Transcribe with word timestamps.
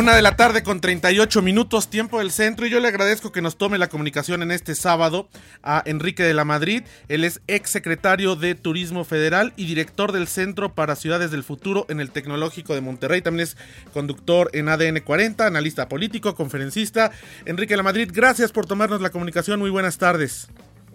Una 0.00 0.16
de 0.16 0.22
la 0.22 0.34
tarde 0.34 0.62
con 0.62 0.80
38 0.80 1.42
minutos, 1.42 1.90
tiempo 1.90 2.20
del 2.20 2.30
centro, 2.30 2.66
y 2.66 2.70
yo 2.70 2.80
le 2.80 2.88
agradezco 2.88 3.32
que 3.32 3.42
nos 3.42 3.58
tome 3.58 3.76
la 3.76 3.90
comunicación 3.90 4.42
en 4.42 4.50
este 4.50 4.74
sábado 4.74 5.28
a 5.62 5.82
Enrique 5.84 6.22
de 6.22 6.32
la 6.32 6.46
Madrid. 6.46 6.84
Él 7.08 7.22
es 7.22 7.42
ex 7.48 7.68
secretario 7.68 8.34
de 8.34 8.54
Turismo 8.54 9.04
Federal 9.04 9.52
y 9.56 9.66
director 9.66 10.12
del 10.12 10.26
Centro 10.26 10.74
para 10.74 10.96
Ciudades 10.96 11.30
del 11.30 11.44
Futuro 11.44 11.84
en 11.90 12.00
el 12.00 12.12
Tecnológico 12.12 12.74
de 12.74 12.80
Monterrey. 12.80 13.20
También 13.20 13.46
es 13.46 13.58
conductor 13.92 14.48
en 14.54 14.70
ADN 14.70 15.00
40, 15.00 15.46
analista 15.46 15.86
político, 15.86 16.34
conferencista. 16.34 17.10
Enrique 17.44 17.74
de 17.74 17.76
la 17.76 17.82
Madrid, 17.82 18.08
gracias 18.10 18.52
por 18.52 18.64
tomarnos 18.64 19.02
la 19.02 19.10
comunicación. 19.10 19.60
Muy 19.60 19.68
buenas 19.68 19.98
tardes. 19.98 20.48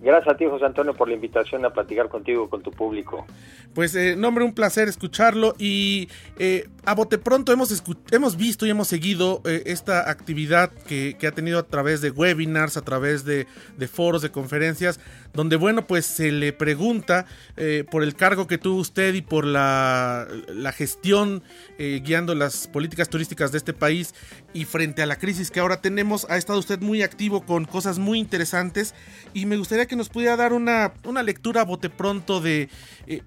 Gracias 0.05 0.35
a 0.35 0.37
ti, 0.37 0.45
José 0.45 0.65
Antonio, 0.65 0.93
por 0.93 1.07
la 1.07 1.15
invitación 1.15 1.65
a 1.65 1.71
platicar 1.71 2.09
contigo, 2.09 2.47
con 2.47 2.61
tu 2.61 2.69
público. 2.69 3.25
Pues, 3.73 3.95
eh, 3.95 4.15
nombre, 4.15 4.43
un 4.43 4.53
placer 4.53 4.87
escucharlo 4.87 5.55
y 5.57 6.09
eh, 6.37 6.69
a 6.85 6.93
bote 6.93 7.17
pronto 7.17 7.51
hemos, 7.51 7.83
hemos 8.11 8.37
visto 8.37 8.67
y 8.67 8.69
hemos 8.69 8.87
seguido 8.87 9.41
eh, 9.45 9.63
esta 9.65 10.07
actividad 10.07 10.71
que, 10.71 11.17
ha 11.25 11.31
tenido 11.31 11.57
a 11.57 11.63
través 11.63 12.01
de 12.01 12.11
webinars, 12.11 12.77
a 12.77 12.83
través 12.83 13.25
de, 13.25 13.47
foros, 13.91 14.21
de 14.21 14.29
conferencias, 14.29 14.99
donde, 15.33 15.55
bueno, 15.55 15.87
pues 15.87 16.05
se 16.05 16.31
le 16.31 16.53
pregunta 16.53 17.25
eh, 17.57 17.83
por 17.89 18.03
el 18.03 18.13
cargo 18.15 18.45
que 18.45 18.59
tuvo 18.59 18.81
usted 18.81 19.15
y 19.15 19.23
por 19.23 19.43
la, 19.43 20.27
la 20.49 20.71
gestión 20.71 21.41
guiando 21.77 22.35
las 22.35 22.67
políticas 22.67 23.09
turísticas 23.09 23.51
de 23.51 23.57
este 23.57 23.73
país 23.73 24.13
y 24.53 24.65
frente 24.65 25.01
a 25.01 25.05
la 25.05 25.17
crisis 25.17 25.51
que 25.51 25.59
ahora 25.59 25.81
tenemos, 25.81 26.25
ha 26.29 26.37
estado 26.37 26.59
usted 26.59 26.79
muy 26.79 27.01
activo 27.01 27.43
con 27.45 27.65
cosas 27.65 27.97
muy 27.97 28.19
interesantes 28.19 28.93
y 29.33 29.45
me 29.45 29.57
gustaría 29.57 29.87
que 29.87 29.94
nos 29.95 30.09
pudiera 30.09 30.35
dar 30.35 30.53
una, 30.53 30.93
una 31.05 31.23
lectura 31.23 31.61
a 31.61 31.65
bote 31.65 31.89
pronto 31.89 32.41
de, 32.41 32.69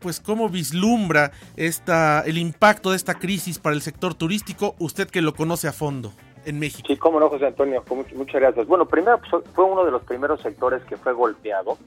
pues, 0.00 0.20
cómo 0.20 0.48
vislumbra 0.48 1.32
esta, 1.56 2.22
el 2.22 2.38
impacto 2.38 2.90
de 2.90 2.96
esta 2.96 3.14
crisis 3.14 3.58
para 3.58 3.74
el 3.74 3.82
sector 3.82 4.14
turístico, 4.14 4.74
usted 4.78 5.08
que 5.08 5.22
lo 5.22 5.34
conoce 5.34 5.68
a 5.68 5.72
fondo 5.72 6.12
en 6.44 6.58
México. 6.58 6.86
Sí, 6.88 6.96
cómo 6.96 7.20
no, 7.20 7.28
José 7.28 7.46
Antonio, 7.46 7.82
muchas 8.14 8.40
gracias. 8.40 8.66
Bueno, 8.66 8.86
primero 8.86 9.20
pues, 9.20 9.44
fue 9.54 9.64
uno 9.64 9.84
de 9.84 9.90
los 9.90 10.02
primeros 10.02 10.40
sectores 10.40 10.82
que 10.84 10.96
fue 10.96 11.12
golpeado 11.12 11.78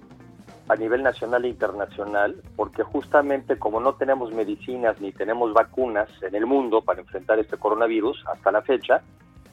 a 0.68 0.76
nivel 0.76 1.04
nacional 1.04 1.44
e 1.44 1.50
internacional, 1.50 2.42
porque 2.56 2.84
justamente 2.84 3.58
como 3.58 3.80
no 3.80 3.96
tenemos 3.96 4.32
medicinas 4.32 5.02
ni 5.02 5.12
tenemos 5.12 5.54
vacunas 5.54 6.10
en 6.22 6.36
el 6.36 6.46
mundo 6.46 6.82
para 6.82 7.02
enfrentar 7.02 7.40
este 7.40 7.58
coronavirus 7.58 8.24
hasta 8.32 8.52
la 8.52 8.62
fecha, 8.62 9.02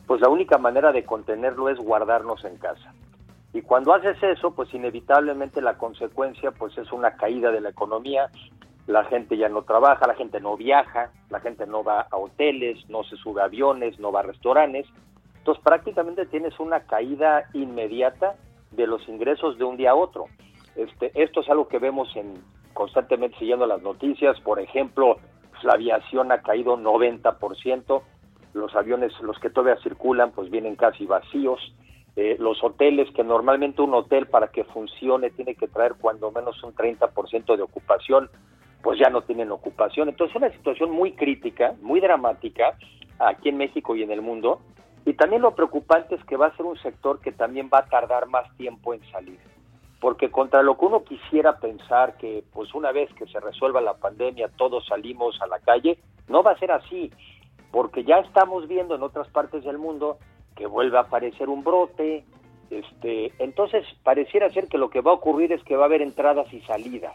pues 0.07 0.20
la 0.20 0.29
única 0.29 0.59
manera 0.59 0.92
de 0.92 1.05
contenerlo 1.05 1.69
es 1.69 1.79
guardarnos 1.79 2.45
en 2.45 2.57
casa. 2.57 2.95
Y 3.53 3.63
cuando 3.63 3.95
haces 3.95 4.23
eso, 4.23 4.55
pues 4.55 4.73
inevitablemente 4.75 5.63
la 5.63 5.79
consecuencia 5.79 6.51
pues 6.51 6.77
es 6.77 6.93
una 6.93 7.17
caída 7.17 7.51
de 7.51 7.61
la 7.61 7.71
economía, 7.71 8.31
la 8.87 9.05
gente 9.05 9.37
ya 9.37 9.49
no 9.49 9.63
trabaja, 9.63 10.07
la 10.07 10.15
gente 10.15 10.41
no 10.41 10.57
viaja, 10.57 11.11
la 11.31 11.41
gente 11.41 11.67
no 11.67 11.85
va 11.85 12.07
a 12.11 12.17
hoteles, 12.17 12.79
no 12.89 13.05
se 13.05 13.17
sube 13.17 13.43
a 13.43 13.45
aviones, 13.45 13.99
no 13.99 14.13
va 14.13 14.21
a 14.21 14.25
restaurantes. 14.25 14.87
Entonces 15.39 15.63
prácticamente 15.65 16.27
tienes 16.27 16.59
una 16.61 16.81
caída 16.81 17.45
inmediata 17.55 18.37
de 18.71 18.87
los 18.87 19.07
ingresos 19.09 19.59
de 19.59 19.65
un 19.65 19.77
día 19.77 19.91
a 19.91 19.95
otro. 19.95 20.27
Este, 20.77 21.11
esto 21.15 21.41
es 21.41 21.49
algo 21.49 21.69
que 21.69 21.79
vemos 21.79 22.15
en 22.17 22.35
constantemente 22.73 23.39
siguiendo 23.39 23.67
las 23.67 23.83
noticias, 23.83 24.41
por 24.41 24.61
ejemplo, 24.61 25.17
pues, 25.51 25.65
la 25.65 25.73
aviación 25.73 26.31
ha 26.31 26.43
caído 26.43 26.77
90%, 26.77 28.03
los 28.55 28.75
aviones, 28.77 29.13
los 29.21 29.39
que 29.41 29.51
todavía 29.51 29.83
circulan, 29.83 30.31
pues 30.31 30.51
vienen 30.51 30.77
casi 30.77 31.05
vacíos. 31.05 31.61
Eh, 32.20 32.36
los 32.41 32.64
hoteles, 32.64 33.08
que 33.12 33.22
normalmente 33.22 33.80
un 33.80 33.94
hotel 33.94 34.27
para 34.27 34.48
que 34.48 34.64
funcione 34.64 35.30
tiene 35.30 35.55
que 35.55 35.68
traer 35.68 35.95
cuando 36.01 36.33
menos 36.33 36.61
un 36.64 36.74
30% 36.74 37.56
de 37.56 37.62
ocupación, 37.62 38.29
pues 38.83 38.98
ya 38.98 39.08
no 39.08 39.23
tienen 39.23 39.52
ocupación. 39.52 40.08
Entonces 40.08 40.34
es 40.34 40.42
una 40.42 40.51
situación 40.51 40.90
muy 40.90 41.12
crítica, 41.12 41.77
muy 41.80 42.01
dramática 42.01 42.77
aquí 43.20 43.51
en 43.51 43.58
México 43.58 43.95
y 43.95 44.02
en 44.02 44.11
el 44.11 44.20
mundo. 44.20 44.61
Y 45.05 45.12
también 45.12 45.42
lo 45.42 45.55
preocupante 45.55 46.17
es 46.17 46.24
que 46.24 46.36
va 46.36 46.46
a 46.46 46.57
ser 46.57 46.67
un 46.67 46.77
sector 46.78 47.20
que 47.20 47.30
también 47.30 47.70
va 47.73 47.78
a 47.78 47.86
tardar 47.86 48.27
más 48.27 48.52
tiempo 48.57 48.95
en 48.95 49.11
salir. 49.12 49.39
Porque 50.01 50.28
contra 50.28 50.64
lo 50.64 50.77
que 50.77 50.86
uno 50.86 51.05
quisiera 51.05 51.61
pensar 51.61 52.17
que 52.17 52.42
pues 52.52 52.74
una 52.74 52.90
vez 52.90 53.14
que 53.14 53.28
se 53.28 53.39
resuelva 53.39 53.80
la 53.80 53.95
pandemia 53.95 54.51
todos 54.57 54.84
salimos 54.86 55.40
a 55.40 55.46
la 55.46 55.61
calle, 55.61 56.01
no 56.27 56.42
va 56.42 56.51
a 56.51 56.58
ser 56.58 56.73
así. 56.73 57.12
Porque 57.70 58.02
ya 58.02 58.17
estamos 58.18 58.67
viendo 58.67 58.96
en 58.96 59.05
otras 59.05 59.28
partes 59.28 59.62
del 59.62 59.78
mundo 59.78 60.18
que 60.58 60.67
vuelve 60.67 60.98
a 60.98 61.02
aparecer 61.02 61.48
un 61.48 61.63
brote. 61.63 62.24
Este, 62.69 63.33
entonces 63.39 63.86
pareciera 64.02 64.51
ser 64.51 64.67
que 64.67 64.77
lo 64.77 64.91
que 64.91 65.01
va 65.01 65.13
a 65.13 65.14
ocurrir 65.14 65.52
es 65.52 65.63
que 65.63 65.77
va 65.77 65.85
a 65.85 65.86
haber 65.86 66.02
entradas 66.02 66.52
y 66.52 66.61
salidas 66.63 67.14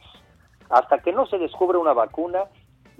hasta 0.73 0.97
que 0.99 1.11
no 1.11 1.27
se 1.27 1.37
descubre 1.37 1.77
una 1.77 1.93
vacuna, 1.93 2.45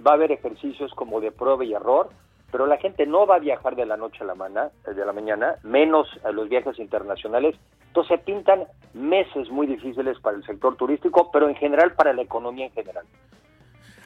va 0.06 0.12
a 0.12 0.14
haber 0.14 0.30
ejercicios 0.30 0.92
como 0.94 1.20
de 1.20 1.32
prueba 1.32 1.64
y 1.64 1.74
error, 1.74 2.08
pero 2.52 2.66
la 2.66 2.76
gente 2.76 3.04
no 3.04 3.26
va 3.26 3.36
a 3.36 3.40
viajar 3.40 3.74
de 3.74 3.84
la 3.84 3.96
noche 3.96 4.18
a 4.20 4.26
la, 4.26 4.36
mañana, 4.36 4.70
de 4.86 5.04
la 5.04 5.12
mañana, 5.12 5.56
menos 5.64 6.06
los 6.32 6.48
viajes 6.48 6.78
internacionales. 6.78 7.56
Entonces 7.88 8.20
pintan 8.20 8.68
meses 8.92 9.50
muy 9.50 9.66
difíciles 9.66 10.20
para 10.20 10.36
el 10.36 10.44
sector 10.44 10.76
turístico, 10.76 11.30
pero 11.32 11.48
en 11.48 11.56
general 11.56 11.94
para 11.94 12.12
la 12.12 12.22
economía 12.22 12.66
en 12.66 12.72
general. 12.72 13.04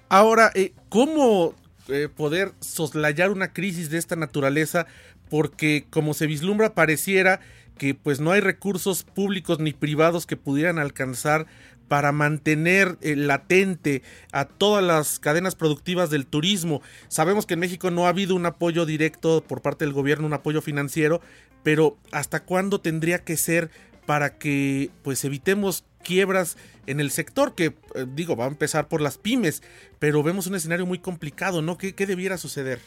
Ahora, 0.08 0.50
eh, 0.54 0.72
¿cómo 0.88 1.52
eh, 1.88 2.08
poder 2.08 2.52
soslayar 2.60 3.30
una 3.30 3.52
crisis 3.52 3.90
de 3.90 3.98
esta 3.98 4.16
naturaleza? 4.16 4.86
Porque 5.28 5.86
como 5.90 6.14
se 6.14 6.26
vislumbra, 6.26 6.74
pareciera 6.74 7.40
que 7.78 7.94
pues 7.94 8.20
no 8.20 8.32
hay 8.32 8.40
recursos 8.40 9.04
públicos 9.04 9.60
ni 9.60 9.72
privados 9.72 10.26
que 10.26 10.36
pudieran 10.36 10.78
alcanzar 10.78 11.46
para 11.88 12.12
mantener 12.12 12.98
eh, 13.00 13.16
latente 13.16 14.02
a 14.32 14.44
todas 14.44 14.84
las 14.84 15.18
cadenas 15.18 15.54
productivas 15.54 16.10
del 16.10 16.26
turismo. 16.26 16.82
Sabemos 17.08 17.46
que 17.46 17.54
en 17.54 17.60
México 17.60 17.90
no 17.90 18.06
ha 18.06 18.10
habido 18.10 18.34
un 18.34 18.46
apoyo 18.46 18.84
directo 18.84 19.42
por 19.46 19.62
parte 19.62 19.84
del 19.84 19.94
gobierno, 19.94 20.26
un 20.26 20.34
apoyo 20.34 20.60
financiero, 20.60 21.20
pero 21.62 21.96
¿hasta 22.12 22.44
cuándo 22.44 22.80
tendría 22.80 23.24
que 23.24 23.36
ser 23.36 23.70
para 24.06 24.38
que 24.38 24.90
pues 25.02 25.24
evitemos 25.24 25.84
quiebras 26.02 26.56
en 26.86 27.00
el 27.00 27.10
sector 27.10 27.54
que 27.54 27.66
eh, 27.94 28.06
digo 28.06 28.36
va 28.36 28.44
a 28.44 28.48
empezar 28.48 28.88
por 28.88 29.00
las 29.00 29.18
pymes, 29.18 29.62
pero 29.98 30.22
vemos 30.22 30.46
un 30.46 30.54
escenario 30.54 30.86
muy 30.86 30.98
complicado, 30.98 31.62
¿no? 31.62 31.76
¿Qué, 31.76 31.94
qué 31.94 32.06
debiera 32.06 32.36
suceder? 32.36 32.78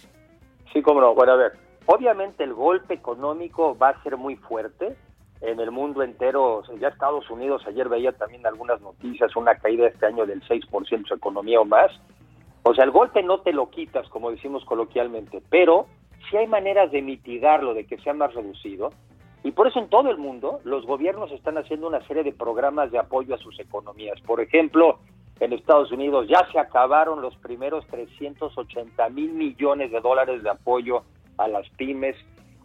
Sí, 0.73 0.81
cómo 0.81 1.01
no. 1.01 1.13
Bueno, 1.13 1.33
a 1.33 1.35
ver, 1.35 1.51
obviamente 1.85 2.43
el 2.43 2.53
golpe 2.53 2.93
económico 2.93 3.77
va 3.77 3.89
a 3.89 4.03
ser 4.03 4.17
muy 4.17 4.35
fuerte, 4.35 4.95
en 5.41 5.59
el 5.59 5.71
mundo 5.71 6.03
entero, 6.03 6.61
ya 6.79 6.89
Estados 6.89 7.29
Unidos, 7.31 7.63
ayer 7.65 7.89
veía 7.89 8.11
también 8.11 8.45
algunas 8.45 8.79
noticias, 8.79 9.35
una 9.35 9.55
caída 9.55 9.87
este 9.87 10.05
año 10.05 10.27
del 10.27 10.41
6% 10.43 10.89
de 10.89 11.03
su 11.03 11.15
economía 11.15 11.59
o 11.59 11.65
más. 11.65 11.91
O 12.63 12.75
sea, 12.75 12.83
el 12.83 12.91
golpe 12.91 13.23
no 13.23 13.41
te 13.41 13.51
lo 13.51 13.71
quitas, 13.71 14.07
como 14.09 14.29
decimos 14.29 14.63
coloquialmente, 14.65 15.41
pero 15.49 15.87
sí 16.29 16.37
hay 16.37 16.45
maneras 16.45 16.91
de 16.91 17.01
mitigarlo, 17.01 17.73
de 17.73 17.87
que 17.87 17.97
sea 17.97 18.13
más 18.13 18.33
reducido. 18.35 18.91
Y 19.43 19.51
por 19.51 19.67
eso 19.67 19.79
en 19.79 19.89
todo 19.89 20.11
el 20.11 20.19
mundo 20.19 20.59
los 20.63 20.85
gobiernos 20.85 21.31
están 21.31 21.57
haciendo 21.57 21.87
una 21.87 22.05
serie 22.05 22.23
de 22.23 22.33
programas 22.33 22.91
de 22.91 22.99
apoyo 22.99 23.33
a 23.33 23.39
sus 23.39 23.59
economías. 23.59 24.21
Por 24.21 24.41
ejemplo, 24.41 24.99
en 25.39 25.53
Estados 25.53 25.91
Unidos 25.91 26.27
ya 26.29 26.47
se 26.51 26.59
acabaron 26.59 27.23
los 27.23 27.35
primeros 27.37 27.87
380 27.87 29.09
mil 29.09 29.31
millones 29.33 29.91
de 29.91 29.99
dólares 29.99 30.43
de 30.43 30.51
apoyo 30.51 31.01
a 31.43 31.47
las 31.47 31.67
pymes 31.71 32.15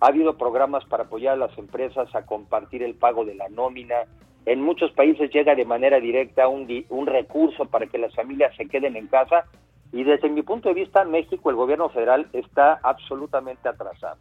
ha 0.01 0.09
habido 0.09 0.37
programas 0.37 0.85
para 0.85 1.05
apoyar 1.05 1.35
a 1.35 1.47
las 1.47 1.57
empresas 1.59 2.15
a 2.15 2.27
compartir 2.27 2.83
el 2.83 2.95
pago 2.95 3.25
de 3.25 3.35
la 3.35 3.49
nómina. 3.49 4.05
En 4.45 4.61
muchos 4.61 4.93
países 4.93 5.31
llega 5.31 5.55
de 5.55 5.65
manera 5.65 5.99
directa 6.01 6.49
un, 6.49 6.69
un 6.91 7.07
recurso 7.07 7.65
para 7.67 7.87
que 7.87 7.99
las 7.99 8.15
familias 8.15 8.55
se 8.57 8.67
queden 8.67 8.97
en 8.97 9.07
casa. 9.07 9.45
Y 9.93 10.05
desde 10.05 10.29
mi 10.29 10.43
punto 10.43 10.69
de 10.69 10.75
vista, 10.75 11.03
en 11.03 11.11
México 11.11 11.49
el 11.51 11.57
gobierno 11.57 11.89
federal 11.89 12.29
está 12.33 12.79
absolutamente 12.83 13.69
atrasado. 13.69 14.19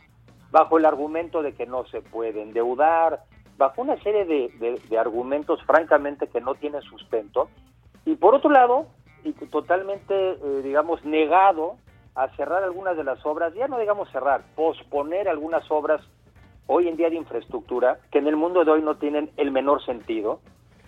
Bajo 0.51 0.77
el 0.77 0.85
argumento 0.85 1.41
de 1.41 1.53
que 1.53 1.65
no 1.65 1.85
se 1.87 2.01
puede 2.01 2.41
endeudar, 2.41 3.23
bajo 3.57 3.81
una 3.81 3.97
serie 4.01 4.25
de, 4.25 4.79
de 4.89 4.97
argumentos 4.97 5.61
francamente 5.63 6.27
que 6.27 6.39
no 6.39 6.55
tienen 6.55 6.81
sustento. 6.81 7.49
Y 8.05 8.15
por 8.15 8.35
otro 8.35 8.49
lado, 8.49 8.87
y 9.25 9.33
totalmente, 9.33 10.13
eh, 10.13 10.61
digamos, 10.63 11.03
negado 11.03 11.77
a 12.15 12.29
cerrar 12.35 12.63
algunas 12.63 12.95
de 12.95 13.03
las 13.03 13.23
obras, 13.25 13.53
ya 13.53 13.67
no 13.67 13.77
digamos 13.77 14.09
cerrar, 14.11 14.41
posponer 14.55 15.27
algunas 15.27 15.69
obras 15.69 16.01
hoy 16.67 16.87
en 16.87 16.95
día 16.95 17.09
de 17.09 17.17
infraestructura 17.17 17.99
que 18.11 18.19
en 18.19 18.27
el 18.27 18.35
mundo 18.35 18.63
de 18.63 18.71
hoy 18.71 18.81
no 18.81 18.95
tienen 18.95 19.31
el 19.37 19.51
menor 19.51 19.83
sentido, 19.85 20.39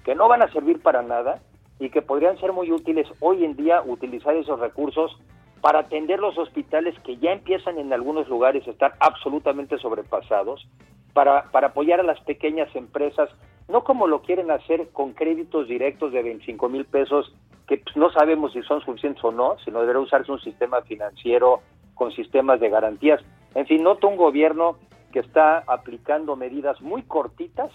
que 0.04 0.16
no 0.16 0.28
van 0.28 0.42
a 0.42 0.52
servir 0.52 0.82
para 0.82 1.02
nada 1.02 1.42
y 1.80 1.90
que 1.90 2.02
podrían 2.02 2.40
ser 2.40 2.54
muy 2.54 2.72
útiles 2.72 3.08
hoy 3.20 3.44
en 3.44 3.56
día 3.56 3.82
utilizar 3.86 4.36
esos 4.36 4.60
recursos 4.60 5.18
para 5.62 5.80
atender 5.80 6.20
los 6.20 6.38
hospitales 6.38 6.96
que 7.04 7.18
ya 7.18 7.32
empiezan 7.34 7.78
en 7.78 7.92
algunos 7.92 8.28
lugares 8.30 8.66
a 8.68 8.72
estar 8.72 8.94
absolutamente 9.00 9.78
sobrepasados, 9.78 10.68
para, 11.14 11.46
para 11.52 11.68
apoyar 11.68 12.00
a 12.00 12.04
las 12.04 12.20
pequeñas 12.22 12.74
empresas, 12.76 13.30
no 13.68 13.84
como 13.84 14.08
lo 14.08 14.22
quieren 14.22 14.52
hacer 14.52 14.90
con 14.90 15.14
créditos 15.14 15.68
directos 15.68 16.14
de 16.14 16.22
25 16.22 16.70
mil 16.70 16.86
pesos 16.86 17.34
que 17.68 17.78
pues, 17.78 17.96
no 17.96 18.10
sabemos 18.12 18.54
si 18.54 18.62
son 18.64 18.82
suficientes 18.82 19.24
o 19.24 19.32
no, 19.32 19.58
sino 19.64 19.82
deberá 19.82 20.00
usarse 20.00 20.32
un 20.32 20.42
sistema 20.42 20.82
financiero 20.82 21.62
con 21.94 22.12
sistemas 22.12 22.60
de 22.60 22.70
garantías. 22.70 23.22
En 23.56 23.66
fin, 23.66 23.84
noto 23.84 24.08
un 24.08 24.18
gobierno 24.18 24.78
que 25.12 25.20
está 25.20 25.64
aplicando 25.68 26.36
medidas 26.36 26.80
muy 26.82 27.04
cortitas 27.04 27.72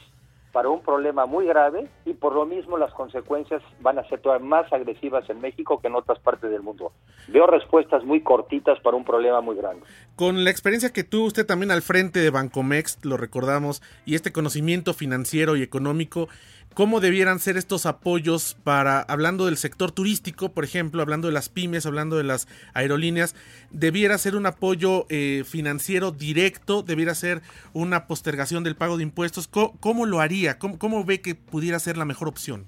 para 0.53 0.69
un 0.69 0.83
problema 0.83 1.25
muy 1.27 1.47
grave 1.47 1.89
y 2.05 2.13
por 2.13 2.35
lo 2.35 2.45
mismo 2.45 2.77
las 2.77 2.93
consecuencias 2.93 3.63
van 3.81 3.99
a 3.99 4.09
ser 4.09 4.21
todavía 4.21 4.47
más 4.47 4.71
agresivas 4.73 5.29
en 5.31 5.41
México 5.41 5.81
que 5.81 5.89
en 5.89 5.95
otras 5.95 6.19
partes 6.21 6.51
del 6.51 6.63
mundo. 6.63 6.93
Veo 7.29 7.47
respuestas 7.47 8.05
muy 8.05 8.21
cortitas 8.21 8.79
para 8.81 8.97
un 8.97 9.05
problema 9.05 9.41
muy 9.41 9.57
grande. 9.57 9.85
Con 10.15 10.45
la 10.45 10.51
experiencia 10.51 10.93
que 10.93 11.05
tuvo 11.05 11.25
usted 11.25 11.47
también 11.47 11.71
al 11.71 11.81
frente 11.81 12.21
de 12.21 12.31
Bancomex, 12.31 13.05
lo 13.05 13.17
recordamos, 13.17 13.83
y 14.05 14.15
este 14.15 14.31
conocimiento 14.31 14.93
financiero 14.93 15.57
y 15.57 15.63
económico, 15.63 16.29
cómo 16.75 17.01
debieran 17.01 17.39
ser 17.39 17.57
estos 17.57 17.87
apoyos 17.87 18.57
para, 18.65 19.01
hablando 19.01 19.47
del 19.47 19.57
sector 19.57 19.93
turístico, 19.93 20.51
por 20.51 20.65
ejemplo, 20.65 21.03
hablando 21.03 21.29
de 21.29 21.35
las 21.35 21.49
pymes, 21.49 21.87
hablando 21.87 22.17
de 22.17 22.25
las 22.25 22.49
aerolíneas, 22.75 23.35
debiera 23.71 24.19
ser 24.19 24.37
un 24.37 24.47
apoyo 24.47 25.07
eh, 25.09 25.45
financiero 25.45 26.11
directo, 26.11 26.83
debiera 26.83 27.15
ser 27.15 27.43
una 27.73 28.07
postergación 28.07 28.65
del 28.65 28.77
pago 28.77 28.97
de 28.97 29.03
impuestos. 29.03 29.49
¿Cómo, 29.49 30.07
lo 30.07 30.21
haría? 30.21 30.59
¿Cómo, 30.59 31.05
ve 31.05 31.21
que 31.21 31.35
pudiera 31.35 31.79
ser 31.79 31.97
la 31.97 32.05
mejor 32.05 32.29
opción? 32.29 32.67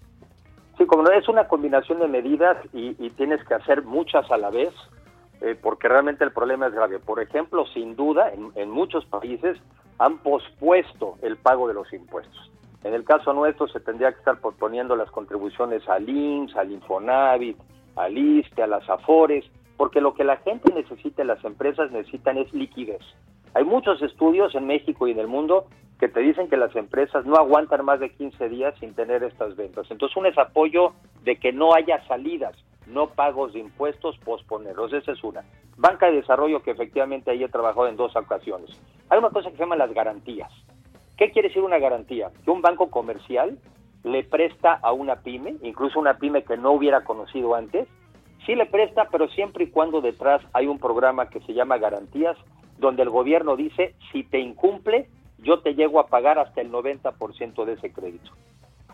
Sí, 0.78 0.86
como 0.86 1.04
no 1.04 1.12
es 1.12 1.28
una 1.28 1.46
combinación 1.46 2.00
de 2.00 2.08
medidas 2.08 2.56
y, 2.72 2.94
tienes 3.10 3.44
que 3.44 3.54
hacer 3.54 3.82
muchas 3.82 4.30
a 4.30 4.36
la 4.36 4.50
vez, 4.50 4.72
eh, 5.40 5.56
porque 5.60 5.88
realmente 5.88 6.24
el 6.24 6.32
problema 6.32 6.66
es 6.66 6.74
grave. 6.74 6.98
Por 6.98 7.22
ejemplo, 7.22 7.64
sin 7.72 7.96
duda, 7.96 8.32
en 8.56 8.70
muchos 8.70 9.04
países 9.06 9.56
han 9.98 10.18
pospuesto 10.18 11.16
el 11.22 11.36
pago 11.36 11.68
de 11.68 11.74
los 11.74 11.92
impuestos 11.92 12.53
en 12.84 12.94
el 12.94 13.04
caso 13.04 13.32
nuestro 13.32 13.66
se 13.68 13.80
tendría 13.80 14.12
que 14.12 14.18
estar 14.18 14.38
poniendo 14.38 14.94
las 14.94 15.10
contribuciones 15.10 15.88
al 15.88 16.08
INSS, 16.08 16.56
al 16.56 16.70
Infonavit, 16.70 17.56
al 17.96 18.16
ISTE, 18.16 18.62
a 18.62 18.66
las 18.66 18.88
AFORES, 18.88 19.44
porque 19.76 20.00
lo 20.00 20.14
que 20.14 20.22
la 20.22 20.36
gente 20.38 20.72
necesita, 20.72 21.24
las 21.24 21.42
empresas 21.44 21.90
necesitan 21.90 22.38
es 22.38 22.52
liquidez. 22.52 23.02
Hay 23.54 23.64
muchos 23.64 24.02
estudios 24.02 24.54
en 24.54 24.66
México 24.66 25.08
y 25.08 25.12
en 25.12 25.18
el 25.18 25.28
mundo 25.28 25.66
que 25.98 26.08
te 26.08 26.20
dicen 26.20 26.48
que 26.48 26.56
las 26.56 26.74
empresas 26.76 27.24
no 27.24 27.36
aguantan 27.36 27.84
más 27.84 28.00
de 28.00 28.10
15 28.10 28.48
días 28.48 28.74
sin 28.80 28.94
tener 28.94 29.22
estas 29.22 29.56
ventas. 29.56 29.86
Entonces, 29.90 30.16
un 30.16 30.26
es 30.26 30.36
apoyo 30.36 30.92
de 31.22 31.36
que 31.36 31.52
no 31.52 31.72
haya 31.72 32.04
salidas, 32.06 32.56
no 32.86 33.08
pagos 33.08 33.52
de 33.54 33.60
impuestos, 33.60 34.18
posponerlos. 34.18 34.92
Esa 34.92 35.12
es 35.12 35.24
una. 35.24 35.42
Banca 35.76 36.06
de 36.06 36.16
desarrollo 36.16 36.62
que 36.62 36.72
efectivamente 36.72 37.30
ahí 37.30 37.42
he 37.42 37.48
trabajado 37.48 37.88
en 37.88 37.96
dos 37.96 38.14
ocasiones. 38.16 38.70
Hay 39.08 39.18
una 39.18 39.30
cosa 39.30 39.50
que 39.50 39.56
se 39.56 39.62
llama 39.62 39.76
las 39.76 39.92
garantías. 39.94 40.50
¿Qué 41.16 41.30
quiere 41.30 41.48
decir 41.48 41.62
una 41.62 41.78
garantía? 41.78 42.30
Que 42.44 42.50
un 42.50 42.60
banco 42.60 42.90
comercial 42.90 43.58
le 44.02 44.24
presta 44.24 44.74
a 44.74 44.92
una 44.92 45.16
pyme, 45.16 45.56
incluso 45.62 45.98
una 45.98 46.18
pyme 46.18 46.42
que 46.42 46.56
no 46.56 46.72
hubiera 46.72 47.04
conocido 47.04 47.54
antes, 47.54 47.88
sí 48.44 48.54
le 48.54 48.66
presta, 48.66 49.08
pero 49.10 49.28
siempre 49.28 49.64
y 49.64 49.70
cuando 49.70 50.00
detrás 50.00 50.42
hay 50.52 50.66
un 50.66 50.78
programa 50.78 51.30
que 51.30 51.40
se 51.40 51.54
llama 51.54 51.78
garantías, 51.78 52.36
donde 52.78 53.02
el 53.02 53.10
gobierno 53.10 53.56
dice, 53.56 53.94
si 54.12 54.24
te 54.24 54.40
incumple, 54.40 55.08
yo 55.38 55.60
te 55.60 55.74
llego 55.74 56.00
a 56.00 56.08
pagar 56.08 56.38
hasta 56.38 56.60
el 56.60 56.72
90% 56.72 57.64
de 57.64 57.72
ese 57.74 57.92
crédito. 57.92 58.32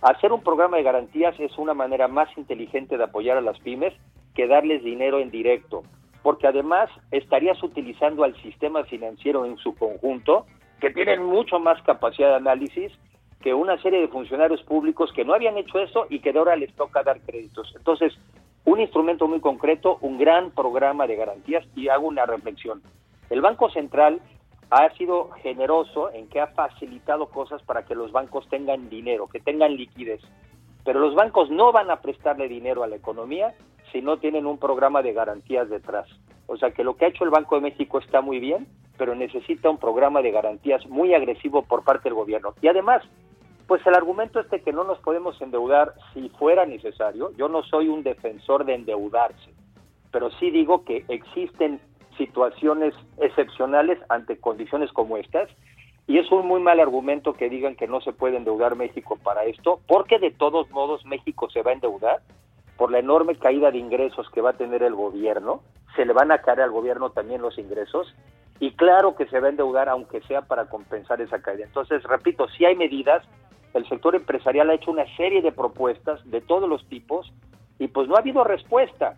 Hacer 0.03 0.33
un 0.33 0.43
programa 0.43 0.77
de 0.77 0.83
garantías 0.83 1.39
es 1.41 1.57
una 1.59 1.75
manera 1.75 2.09
más 2.09 2.29
inteligente 2.37 2.97
de 2.97 3.05
apoyar 3.05 3.37
a 3.37 3.43
las 3.43 3.59
pymes 3.61 3.95
que 4.35 4.47
darles 4.47 4.83
dinero 4.85 5.19
en 5.19 5.31
directo, 5.31 5.83
porque 6.23 6.47
además 6.47 6.91
estarías 7.11 7.63
utilizando 7.63 8.25
al 8.25 8.35
sistema 8.43 8.85
financiero 8.85 9.45
en 9.45 9.57
su 9.57 9.75
conjunto 9.75 10.47
que 10.81 10.91
tienen 10.91 11.25
mucho 11.25 11.59
más 11.59 11.81
capacidad 11.83 12.31
de 12.31 12.37
análisis 12.37 12.93
que 13.41 13.55
una 13.55 13.81
serie 13.81 14.01
de 14.01 14.09
funcionarios 14.09 14.63
públicos 14.63 15.13
que 15.15 15.25
no 15.25 15.35
habían 15.35 15.57
hecho 15.57 15.79
eso 15.79 16.07
y 16.11 16.21
que 16.21 16.33
de 16.33 16.39
ahora 16.39 16.57
les 16.57 16.75
toca 16.75 17.03
dar 17.03 17.21
créditos. 17.21 17.73
Entonces, 17.77 18.13
un 18.65 18.81
instrumento 18.81 19.27
muy 19.27 19.41
concreto, 19.41 19.99
un 20.03 20.19
gran 20.19 20.51
programa 20.51 21.07
de 21.07 21.17
garantías 21.17 21.65
y 21.75 21.89
hago 21.89 22.07
una 22.07 22.27
reflexión. 22.27 22.83
El 23.31 23.41
Banco 23.41 23.71
Central 23.71 24.21
ha 24.71 24.91
sido 24.97 25.31
generoso 25.43 26.13
en 26.13 26.29
que 26.29 26.41
ha 26.41 26.49
facilitado 26.49 27.27
cosas 27.29 27.63
para 27.63 27.85
que 27.85 27.95
los 27.95 28.13
bancos 28.13 28.49
tengan 28.49 28.89
dinero, 28.91 29.27
que 29.27 29.41
tengan 29.41 29.75
liquidez. 29.75 30.21
Pero 30.85 31.01
los 31.01 31.15
bancos 31.15 31.51
no 31.51 31.73
van 31.73 31.91
a 31.91 32.01
prestarle 32.01 32.49
dinero 32.49 32.83
a 32.83 32.87
la 32.87 32.97
economía 32.97 33.55
si 33.91 34.03
no 34.03 34.19
tienen 34.19 34.47
un 34.47 34.59
programa 34.59 35.03
de 35.03 35.13
garantías 35.13 35.69
detrás. 35.69 36.07
O 36.47 36.57
sea 36.57 36.71
que 36.71 36.85
lo 36.85 36.95
que 36.95 37.07
ha 37.07 37.09
hecho 37.09 37.25
el 37.25 37.31
Banco 37.31 37.57
de 37.57 37.63
México 37.63 37.99
está 37.99 38.21
muy 38.21 38.39
bien, 38.39 38.67
pero 39.01 39.15
necesita 39.15 39.71
un 39.71 39.79
programa 39.79 40.21
de 40.21 40.31
garantías 40.31 40.87
muy 40.87 41.15
agresivo 41.15 41.63
por 41.63 41.85
parte 41.85 42.11
del 42.11 42.13
gobierno. 42.13 42.53
Y 42.61 42.69
además, 42.69 43.03
pues 43.67 43.81
el 43.87 43.95
argumento 43.95 44.41
es 44.41 44.51
de 44.51 44.61
que 44.61 44.75
no 44.75 44.85
nos 44.85 44.99
podemos 44.99 45.41
endeudar 45.41 45.95
si 46.13 46.29
fuera 46.29 46.67
necesario. 46.67 47.33
Yo 47.39 47.49
no 47.49 47.63
soy 47.63 47.89
un 47.89 48.03
defensor 48.03 48.67
de 48.67 48.75
endeudarse, 48.75 49.55
pero 50.13 50.31
sí 50.33 50.51
digo 50.51 50.85
que 50.85 51.07
existen 51.09 51.81
situaciones 52.19 52.93
excepcionales 53.17 53.99
ante 54.11 54.39
condiciones 54.39 54.93
como 54.93 55.17
estas 55.17 55.49
y 56.07 56.19
es 56.19 56.31
un 56.31 56.47
muy 56.47 56.61
mal 56.61 56.79
argumento 56.79 57.33
que 57.33 57.49
digan 57.49 57.77
que 57.77 57.89
no 57.89 58.03
se 58.03 58.13
puede 58.13 58.37
endeudar 58.37 58.77
México 58.77 59.19
para 59.25 59.45
esto, 59.45 59.81
porque 59.89 60.19
de 60.19 60.31
todos 60.31 60.71
modos 60.73 61.07
México 61.07 61.49
se 61.49 61.63
va 61.63 61.71
a 61.71 61.75
endeudar 61.75 62.21
por 62.77 62.91
la 62.91 62.99
enorme 62.99 63.35
caída 63.37 63.71
de 63.71 63.79
ingresos 63.79 64.29
que 64.29 64.43
va 64.43 64.51
a 64.51 64.59
tener 64.59 64.83
el 64.83 64.95
gobierno, 64.95 65.63
se 65.97 66.05
le 66.05 66.13
van 66.13 66.33
a 66.33 66.43
caer 66.43 66.61
al 66.61 66.71
gobierno 66.71 67.09
también 67.13 67.41
los 67.41 67.57
ingresos 67.57 68.15
y 68.61 68.73
claro 68.73 69.17
que 69.17 69.27
se 69.27 69.41
va 69.41 69.47
a 69.47 69.51
endeudar 69.51 69.89
aunque 69.89 70.21
sea 70.23 70.43
para 70.43 70.67
compensar 70.67 71.21
esa 71.21 71.41
caída. 71.41 71.65
Entonces, 71.65 72.03
repito, 72.03 72.47
si 72.51 72.67
hay 72.67 72.77
medidas, 72.77 73.27
el 73.73 73.89
sector 73.89 74.15
empresarial 74.15 74.69
ha 74.69 74.75
hecho 74.75 74.91
una 74.91 75.07
serie 75.17 75.41
de 75.41 75.51
propuestas 75.51 76.21
de 76.31 76.43
todos 76.43 76.69
los 76.69 76.87
tipos 76.89 77.33
y 77.79 77.89
pues 77.89 78.07
no 78.07 78.17
ha 78.17 78.19
habido 78.19 78.45
respuesta. 78.45 79.17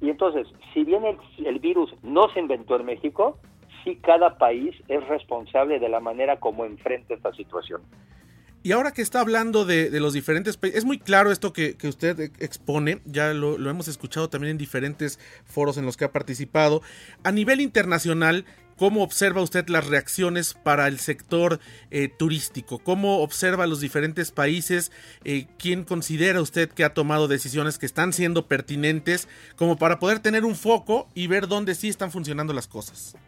Y 0.00 0.10
entonces, 0.10 0.48
si 0.74 0.82
bien 0.82 1.04
el, 1.04 1.58
virus 1.60 1.94
no 2.02 2.28
se 2.32 2.40
inventó 2.40 2.76
en 2.76 2.86
México, 2.86 3.38
sí 3.84 3.96
cada 3.96 4.38
país 4.38 4.74
es 4.88 5.06
responsable 5.06 5.78
de 5.78 5.88
la 5.88 6.00
manera 6.00 6.40
como 6.40 6.64
enfrenta 6.64 7.14
esta 7.14 7.32
situación. 7.34 7.82
Y 8.62 8.72
ahora 8.72 8.92
que 8.92 9.00
está 9.00 9.20
hablando 9.20 9.64
de, 9.64 9.88
los 10.00 10.12
diferentes 10.12 10.56
países, 10.56 10.80
es 10.80 10.84
muy 10.84 10.98
claro 10.98 11.30
esto 11.30 11.52
que, 11.52 11.76
usted 11.84 12.20
expone, 12.40 13.00
ya 13.06 13.32
lo, 13.32 13.56
hemos 13.70 13.88
escuchado 13.88 14.28
también 14.28 14.52
en 14.52 14.58
diferentes 14.58 15.18
foros 15.44 15.78
en 15.78 15.86
los 15.86 15.96
que 15.96 16.04
ha 16.04 16.12
participado. 16.12 16.82
A 17.24 17.32
nivel 17.32 17.60
internacional, 17.60 18.44
¿Cómo 18.80 19.02
observa 19.02 19.42
usted 19.42 19.68
las 19.68 19.86
reacciones 19.90 20.54
para 20.54 20.88
el 20.88 21.00
sector 21.00 21.58
eh, 21.90 22.08
turístico? 22.08 22.78
¿Cómo 22.78 23.18
observa 23.18 23.66
los 23.66 23.82
diferentes 23.82 24.32
países? 24.32 24.90
Eh, 25.22 25.48
¿Quién 25.58 25.84
considera 25.84 26.40
usted 26.40 26.70
que 26.70 26.82
ha 26.84 26.94
tomado 26.94 27.28
decisiones 27.28 27.78
que 27.78 27.84
están 27.84 28.14
siendo 28.14 28.46
pertinentes 28.46 29.28
como 29.58 29.76
para 29.76 29.98
poder 29.98 30.20
tener 30.20 30.46
un 30.46 30.54
foco 30.54 31.08
y 31.14 31.26
ver 31.26 31.46
dónde 31.46 31.74
sí 31.74 31.90
están 31.90 32.10
funcionando 32.10 32.54
las 32.54 32.68
cosas? 32.68 33.18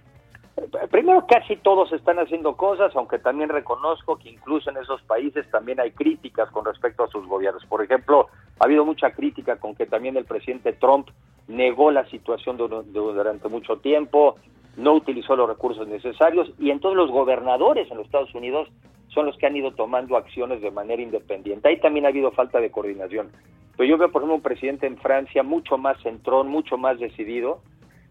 Primero, 0.91 1.27
casi 1.27 1.57
todos 1.57 1.93
están 1.93 2.19
haciendo 2.19 2.57
cosas, 2.57 2.97
aunque 2.97 3.19
también 3.19 3.51
reconozco 3.51 4.17
que 4.17 4.31
incluso 4.31 4.71
en 4.71 4.79
esos 4.79 5.03
países 5.03 5.45
también 5.51 5.81
hay 5.81 5.91
críticas 5.91 6.51
con 6.51 6.65
respecto 6.65 7.05
a 7.05 7.09
sus 7.09 7.27
gobiernos. 7.27 7.67
Por 7.67 7.85
ejemplo, 7.85 8.29
ha 8.59 8.65
habido 8.65 8.87
mucha 8.87 9.11
crítica 9.11 9.57
con 9.57 9.75
que 9.75 9.85
también 9.85 10.17
el 10.17 10.25
presidente 10.25 10.73
Trump 10.73 11.11
negó 11.47 11.91
la 11.91 12.09
situación 12.09 12.57
durante 12.57 13.49
mucho 13.51 13.77
tiempo, 13.81 14.37
no 14.77 14.95
utilizó 14.95 15.37
los 15.37 15.49
recursos 15.49 15.87
necesarios 15.87 16.51
y 16.59 16.71
entonces 16.71 16.97
los 16.97 17.11
gobernadores 17.11 17.91
en 17.91 17.99
los 17.99 18.07
Estados 18.07 18.35
Unidos 18.35 18.69
son 19.09 19.27
los 19.27 19.37
que 19.37 19.47
han 19.47 19.57
ido 19.57 19.73
tomando 19.73 20.17
acciones 20.17 20.63
de 20.63 20.71
manera 20.71 21.03
independiente. 21.03 21.69
Ahí 21.69 21.81
también 21.81 22.07
ha 22.07 22.09
habido 22.09 22.31
falta 22.33 22.61
de 22.61 22.71
coordinación. 22.71 23.31
Pero 23.77 23.89
yo 23.89 23.99
veo, 23.99 24.11
por 24.11 24.23
ejemplo, 24.23 24.37
un 24.37 24.43
presidente 24.43 24.87
en 24.87 24.97
Francia 24.99 25.43
mucho 25.43 25.79
más 25.79 26.01
centrón, 26.03 26.49
mucho 26.49 26.79
más 26.79 26.99
decidido. 26.99 27.61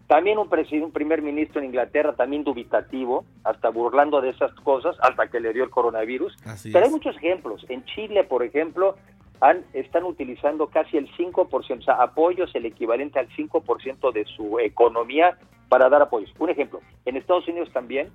También 0.06 0.38
un, 0.38 0.48
presidente, 0.48 0.86
un 0.86 0.92
primer 0.92 1.22
ministro 1.22 1.60
en 1.60 1.68
Inglaterra 1.68 2.14
también 2.14 2.44
dubitativo, 2.44 3.24
hasta 3.44 3.70
burlando 3.70 4.20
de 4.20 4.30
esas 4.30 4.52
cosas, 4.56 4.96
hasta 5.00 5.28
que 5.28 5.40
le 5.40 5.52
dio 5.52 5.64
el 5.64 5.70
coronavirus. 5.70 6.36
Pero 6.72 6.84
hay 6.84 6.90
muchos 6.90 7.16
ejemplos. 7.16 7.64
En 7.68 7.84
Chile, 7.86 8.24
por 8.24 8.42
ejemplo, 8.42 8.96
han, 9.40 9.64
están 9.72 10.04
utilizando 10.04 10.66
casi 10.68 10.98
el 10.98 11.10
5%, 11.16 11.78
o 11.78 11.82
sea, 11.82 11.94
apoyos 11.94 12.54
el 12.54 12.66
equivalente 12.66 13.18
al 13.18 13.28
5% 13.30 14.12
de 14.12 14.24
su 14.26 14.58
economía 14.60 15.38
para 15.72 15.88
dar 15.88 16.02
apoyos. 16.02 16.30
Un 16.38 16.50
ejemplo, 16.50 16.80
en 17.06 17.16
Estados 17.16 17.48
Unidos 17.48 17.70
también 17.72 18.10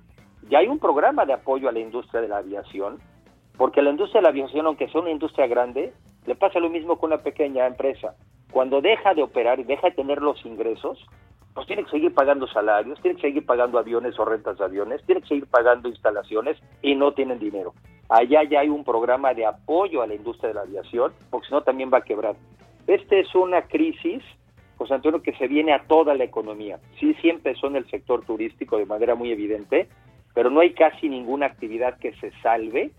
ya 0.48 0.60
hay 0.60 0.68
un 0.68 0.78
programa 0.78 1.26
de 1.26 1.32
apoyo 1.32 1.68
a 1.68 1.72
la 1.72 1.80
industria 1.80 2.20
de 2.20 2.28
la 2.28 2.36
aviación, 2.36 3.00
porque 3.56 3.82
la 3.82 3.90
industria 3.90 4.20
de 4.20 4.26
la 4.26 4.28
aviación, 4.28 4.64
aunque 4.66 4.86
sea 4.86 5.00
una 5.00 5.10
industria 5.10 5.48
grande, 5.48 5.92
le 6.24 6.36
pasa 6.36 6.60
lo 6.60 6.70
mismo 6.70 7.00
con 7.00 7.12
una 7.12 7.20
pequeña 7.20 7.66
empresa. 7.66 8.14
Cuando 8.52 8.80
deja 8.80 9.12
de 9.12 9.24
operar 9.24 9.58
y 9.58 9.64
deja 9.64 9.88
de 9.88 9.96
tener 9.96 10.22
los 10.22 10.46
ingresos, 10.46 11.04
pues 11.52 11.66
tiene 11.66 11.82
que 11.82 11.90
seguir 11.90 12.14
pagando 12.14 12.46
salarios, 12.46 13.02
tiene 13.02 13.16
que 13.16 13.26
seguir 13.26 13.44
pagando 13.44 13.80
aviones 13.80 14.16
o 14.20 14.24
rentas 14.24 14.56
de 14.56 14.64
aviones, 14.64 15.04
tiene 15.04 15.22
que 15.22 15.26
seguir 15.26 15.48
pagando 15.48 15.88
instalaciones 15.88 16.58
y 16.80 16.94
no 16.94 17.10
tienen 17.10 17.40
dinero. 17.40 17.74
Allá 18.08 18.44
ya 18.44 18.60
hay 18.60 18.68
un 18.68 18.84
programa 18.84 19.34
de 19.34 19.46
apoyo 19.46 20.00
a 20.00 20.06
la 20.06 20.14
industria 20.14 20.50
de 20.50 20.54
la 20.54 20.60
aviación, 20.60 21.12
porque 21.28 21.48
si 21.48 21.54
no 21.54 21.62
también 21.62 21.90
va 21.92 21.98
a 21.98 22.02
quebrar. 22.02 22.36
Esta 22.86 23.16
es 23.16 23.34
una 23.34 23.62
crisis 23.62 24.22
José 24.78 24.94
Antonio, 24.94 25.22
que 25.22 25.34
se 25.34 25.48
viene 25.48 25.72
a 25.72 25.82
toda 25.82 26.14
la 26.14 26.24
economía. 26.24 26.78
Sí, 27.00 27.14
sí 27.20 27.28
empezó 27.28 27.66
en 27.66 27.76
el 27.76 27.90
sector 27.90 28.24
turístico 28.24 28.78
de 28.78 28.86
manera 28.86 29.16
muy 29.16 29.32
evidente, 29.32 29.88
pero 30.34 30.50
no 30.50 30.60
hay 30.60 30.72
casi 30.72 31.08
ninguna 31.08 31.46
actividad 31.46 31.98
que 31.98 32.14
se 32.14 32.30
salve, 32.42 32.92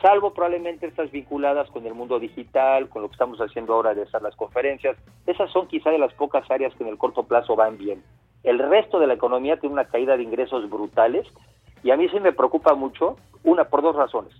salvo 0.00 0.32
probablemente 0.32 0.86
estas 0.86 1.10
vinculadas 1.10 1.68
con 1.70 1.84
el 1.84 1.94
mundo 1.94 2.20
digital, 2.20 2.88
con 2.88 3.02
lo 3.02 3.08
que 3.08 3.14
estamos 3.14 3.40
haciendo 3.40 3.74
ahora 3.74 3.92
de 3.92 4.02
hacer 4.02 4.22
las 4.22 4.36
conferencias. 4.36 4.96
Esas 5.26 5.50
son 5.50 5.66
quizá 5.66 5.90
de 5.90 5.98
las 5.98 6.14
pocas 6.14 6.48
áreas 6.48 6.72
que 6.74 6.84
en 6.84 6.90
el 6.90 6.98
corto 6.98 7.24
plazo 7.24 7.56
van 7.56 7.76
bien. 7.76 8.04
El 8.44 8.60
resto 8.60 9.00
de 9.00 9.08
la 9.08 9.14
economía 9.14 9.58
tiene 9.58 9.72
una 9.72 9.86
caída 9.86 10.16
de 10.16 10.22
ingresos 10.22 10.70
brutales 10.70 11.26
y 11.82 11.90
a 11.90 11.96
mí 11.96 12.08
sí 12.08 12.20
me 12.20 12.32
preocupa 12.32 12.74
mucho, 12.74 13.16
una 13.42 13.64
por 13.64 13.82
dos 13.82 13.96
razones. 13.96 14.32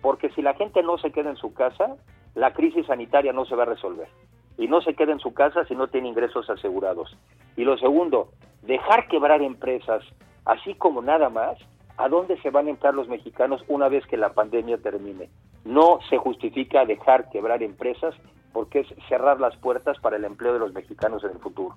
Porque 0.00 0.30
si 0.30 0.40
la 0.40 0.54
gente 0.54 0.82
no 0.82 0.96
se 0.96 1.12
queda 1.12 1.28
en 1.28 1.36
su 1.36 1.52
casa, 1.52 1.96
la 2.34 2.54
crisis 2.54 2.86
sanitaria 2.86 3.34
no 3.34 3.44
se 3.44 3.56
va 3.56 3.64
a 3.64 3.66
resolver. 3.66 4.08
Y 4.56 4.68
no 4.68 4.80
se 4.82 4.94
queda 4.94 5.12
en 5.12 5.18
su 5.18 5.34
casa 5.34 5.64
si 5.66 5.74
no 5.74 5.88
tiene 5.88 6.08
ingresos 6.08 6.48
asegurados. 6.48 7.16
Y 7.56 7.64
lo 7.64 7.76
segundo, 7.78 8.30
dejar 8.62 9.08
quebrar 9.08 9.42
empresas 9.42 10.04
así 10.44 10.74
como 10.74 11.02
nada 11.02 11.28
más, 11.28 11.58
¿a 11.96 12.08
dónde 12.08 12.40
se 12.42 12.50
van 12.50 12.66
a 12.66 12.70
entrar 12.70 12.94
los 12.94 13.08
mexicanos 13.08 13.62
una 13.68 13.88
vez 13.88 14.06
que 14.06 14.16
la 14.16 14.32
pandemia 14.32 14.78
termine? 14.78 15.28
No 15.64 15.98
se 16.10 16.18
justifica 16.18 16.84
dejar 16.84 17.30
quebrar 17.30 17.62
empresas 17.62 18.14
porque 18.52 18.80
es 18.80 18.86
cerrar 19.08 19.40
las 19.40 19.56
puertas 19.56 19.98
para 20.00 20.16
el 20.16 20.24
empleo 20.24 20.52
de 20.52 20.58
los 20.60 20.72
mexicanos 20.72 21.24
en 21.24 21.30
el 21.30 21.38
futuro. 21.38 21.76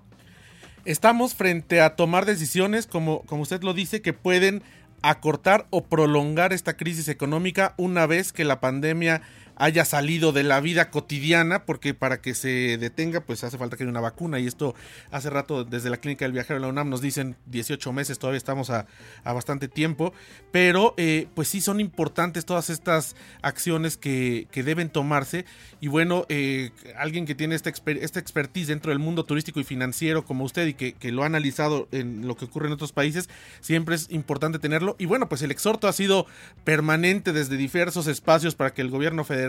Estamos 0.86 1.36
frente 1.36 1.82
a 1.82 1.96
tomar 1.96 2.26
decisiones, 2.26 2.88
como, 2.88 3.24
como 3.26 3.42
usted 3.42 3.62
lo 3.64 3.74
dice, 3.74 4.02
que 4.02 4.14
pueden 4.14 4.62
acortar 5.02 5.66
o 5.70 5.84
prolongar 5.84 6.54
esta 6.54 6.78
crisis 6.78 7.08
económica 7.08 7.74
una 7.78 8.06
vez 8.08 8.32
que 8.32 8.46
la 8.46 8.60
pandemia 8.60 9.22
haya 9.58 9.86
salido 9.86 10.32
de 10.32 10.44
la 10.44 10.60
vida 10.60 10.90
cotidiana, 10.90 11.66
porque 11.66 11.94
para 11.94 12.22
que 12.22 12.36
se 12.36 12.78
detenga, 12.78 13.22
pues 13.22 13.44
hace 13.44 13.58
falta 13.58 13.76
que 13.76 13.84
haya 13.84 13.90
una 13.90 14.02
vacuna. 14.02 14.40
Y 14.40 14.48
esto 14.48 14.76
hace 15.12 15.30
rato, 15.30 15.64
desde 15.64 15.90
la 15.90 15.98
clínica 15.98 16.26
del 16.26 16.32
viajero 16.32 16.60
de 16.60 16.62
la 16.62 16.68
UNAM, 16.68 16.90
nos 16.90 17.02
dicen 17.02 17.36
18 17.48 17.92
meses, 17.92 18.20
todavía 18.20 18.38
estamos 18.38 18.70
a, 18.70 18.86
bastante 19.24 19.68
tiempo. 19.68 20.14
Pero, 20.52 20.94
eh, 20.98 21.28
pues 21.34 21.48
sí, 21.48 21.62
son 21.62 21.80
importantes 21.80 22.46
todas 22.46 22.70
estas 22.70 23.16
acciones 23.42 23.98
que, 23.98 24.48
que 24.52 24.64
deben 24.64 24.90
tomarse. 24.90 25.46
Y 25.80 25.88
bueno, 25.88 26.26
eh, 26.30 26.72
alguien 26.98 27.26
que 27.26 27.36
tiene 27.36 27.56
esta, 27.56 27.72
esta 27.86 28.20
expertise 28.20 28.68
dentro 28.68 28.92
del 28.92 29.00
mundo 29.00 29.26
turístico 29.26 29.60
y 29.60 29.64
financiero, 29.64 30.24
como 30.26 30.44
usted, 30.44 30.68
y 30.68 30.74
que, 30.76 30.94
que 30.94 31.12
lo 31.12 31.24
ha 31.24 31.26
analizado 31.26 31.88
en 31.92 32.28
lo 32.28 32.36
que 32.36 32.46
ocurre 32.46 32.68
en 32.68 32.74
otros 32.74 32.92
países, 32.92 33.30
siempre 33.60 33.96
es 33.96 34.08
importante 34.12 34.60
tenerlo. 34.60 34.96
Y 35.00 35.06
bueno, 35.06 35.28
pues 35.30 35.42
el 35.42 35.52
exhorto 35.52 35.88
ha 35.88 35.94
sido 35.94 36.28
permanente 36.64 37.34
desde 37.34 37.58
diversos 37.58 38.08
espacios 38.08 38.56
para 38.56 38.74
que 38.74 38.82
el 38.82 38.90
gobierno 38.90 39.24
federal 39.24 39.47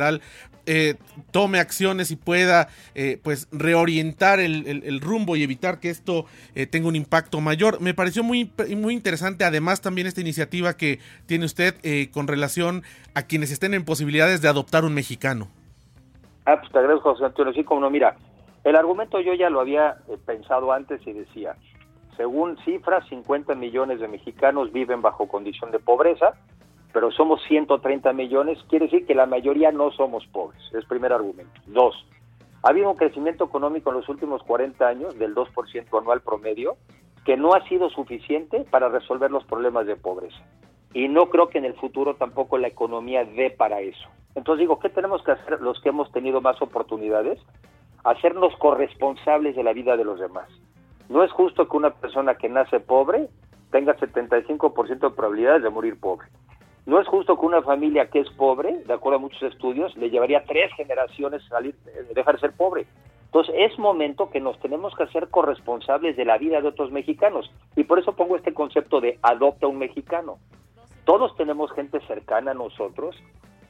eh, 0.70 0.96
tome 1.30 1.60
acciones 1.60 2.10
y 2.10 2.16
pueda 2.16 2.68
eh, 2.94 3.18
pues 3.22 3.48
reorientar 3.52 4.38
el, 4.38 5.00
rumbo 5.00 5.34
y 5.34 5.42
evitar 5.42 5.80
que 5.80 5.88
esto 5.88 6.26
eh, 6.54 6.66
tenga 6.66 6.88
un 6.88 6.96
impacto 6.96 7.40
mayor. 7.40 7.80
Me 7.80 7.94
pareció 7.94 8.22
muy, 8.22 8.52
muy 8.76 8.92
interesante 8.92 9.44
además 9.44 9.80
también 9.80 10.06
esta 10.06 10.20
iniciativa 10.20 10.76
que 10.76 10.98
tiene 11.24 11.46
usted 11.46 11.74
con 12.10 12.26
relación 12.26 12.82
a 13.14 13.22
quienes 13.22 13.50
estén 13.50 13.72
en 13.72 13.86
posibilidades 13.86 14.42
de 14.42 14.48
adoptar 14.48 14.84
un 14.84 14.92
mexicano. 14.92 15.48
Ah, 16.44 16.60
pues 16.60 16.70
te 16.70 16.78
agradezco, 16.78 17.14
José 17.14 17.24
Antonio. 17.24 17.52
Sí, 17.54 17.64
como 17.64 17.80
no, 17.80 17.88
mira, 17.88 18.16
el 18.64 18.76
argumento 18.76 19.20
yo 19.20 19.32
ya 19.32 19.48
lo 19.48 19.60
había 19.60 19.96
pensado 20.26 20.72
antes 20.72 21.00
y 21.06 21.12
decía, 21.12 21.56
según 22.18 22.58
cifras, 22.64 23.08
50 23.08 23.54
millones 23.54 24.00
de 24.00 24.08
mexicanos 24.08 24.70
viven 24.70 25.00
bajo 25.00 25.28
condición 25.28 25.70
de 25.70 25.78
pobreza, 25.78 26.34
pero 26.92 27.10
somos 27.10 27.42
130 27.48 28.12
millones, 28.12 28.58
quiere 28.68 28.86
decir 28.86 29.06
que 29.06 29.14
la 29.14 29.26
mayoría 29.26 29.72
no 29.72 29.90
somos 29.92 30.26
pobres, 30.26 30.60
es 30.68 30.74
el 30.74 30.86
primer 30.86 31.12
argumento. 31.12 31.60
Dos, 31.66 31.94
ha 32.62 32.70
habido 32.70 32.90
un 32.90 32.96
crecimiento 32.96 33.44
económico 33.44 33.90
en 33.90 33.96
los 33.96 34.08
últimos 34.08 34.42
40 34.42 34.86
años 34.86 35.18
del 35.18 35.34
2% 35.34 35.98
anual 35.98 36.20
promedio 36.20 36.76
que 37.24 37.36
no 37.36 37.52
ha 37.54 37.62
sido 37.68 37.90
suficiente 37.90 38.64
para 38.70 38.88
resolver 38.88 39.30
los 39.30 39.44
problemas 39.44 39.86
de 39.86 39.96
pobreza. 39.96 40.38
Y 40.94 41.08
no 41.08 41.26
creo 41.28 41.48
que 41.48 41.58
en 41.58 41.66
el 41.66 41.74
futuro 41.74 42.16
tampoco 42.16 42.56
la 42.56 42.68
economía 42.68 43.24
dé 43.24 43.50
para 43.50 43.80
eso. 43.80 44.08
Entonces 44.34 44.60
digo, 44.60 44.78
¿qué 44.78 44.88
tenemos 44.88 45.22
que 45.22 45.32
hacer 45.32 45.60
los 45.60 45.80
que 45.82 45.90
hemos 45.90 46.10
tenido 46.10 46.40
más 46.40 46.60
oportunidades? 46.62 47.38
Hacernos 48.04 48.56
corresponsables 48.56 49.54
de 49.54 49.62
la 49.62 49.72
vida 49.72 49.96
de 49.96 50.04
los 50.04 50.18
demás. 50.18 50.48
No 51.08 51.22
es 51.22 51.30
justo 51.32 51.68
que 51.68 51.76
una 51.76 51.90
persona 51.90 52.36
que 52.36 52.48
nace 52.48 52.80
pobre 52.80 53.28
tenga 53.70 53.96
75% 53.96 54.98
de 54.98 55.10
probabilidades 55.10 55.62
de 55.62 55.70
morir 55.70 56.00
pobre. 56.00 56.28
No 56.88 56.98
es 56.98 57.06
justo 57.06 57.38
que 57.38 57.44
una 57.44 57.60
familia 57.60 58.08
que 58.08 58.20
es 58.20 58.30
pobre, 58.30 58.78
de 58.86 58.94
acuerdo 58.94 59.18
a 59.18 59.20
muchos 59.20 59.42
estudios, 59.42 59.94
le 59.98 60.08
llevaría 60.08 60.44
tres 60.44 60.72
generaciones 60.74 61.42
salir, 61.46 61.74
eh, 61.86 62.14
dejar 62.14 62.36
de 62.36 62.40
ser 62.40 62.52
pobre. 62.52 62.86
Entonces 63.26 63.54
es 63.58 63.78
momento 63.78 64.30
que 64.30 64.40
nos 64.40 64.58
tenemos 64.60 64.94
que 64.96 65.02
hacer 65.02 65.28
corresponsables 65.28 66.16
de 66.16 66.24
la 66.24 66.38
vida 66.38 66.62
de 66.62 66.68
otros 66.68 66.90
mexicanos. 66.90 67.52
Y 67.76 67.84
por 67.84 67.98
eso 67.98 68.16
pongo 68.16 68.36
este 68.36 68.54
concepto 68.54 69.02
de 69.02 69.18
adopta 69.20 69.66
un 69.66 69.76
mexicano. 69.76 70.38
Todos 71.04 71.36
tenemos 71.36 71.70
gente 71.72 72.00
cercana 72.06 72.52
a 72.52 72.54
nosotros, 72.54 73.22